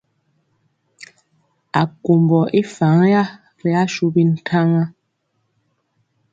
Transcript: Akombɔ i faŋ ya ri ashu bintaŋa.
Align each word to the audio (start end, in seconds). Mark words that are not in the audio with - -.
Akombɔ 1.81 2.39
i 2.59 2.61
faŋ 2.75 2.97
ya 3.13 3.23
ri 3.61 3.71
ashu 3.81 4.05
bintaŋa. 4.13 4.83